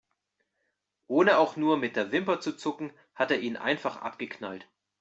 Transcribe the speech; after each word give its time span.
Ohne 1.05 1.37
auch 1.37 1.57
nur 1.57 1.77
mit 1.77 1.95
der 1.95 2.11
Wimper 2.11 2.39
zu 2.39 2.53
zucken, 2.57 2.91
hat 3.13 3.29
er 3.29 3.39
ihn 3.39 3.55
einfach 3.55 3.97
abgeknallt. 3.97 4.67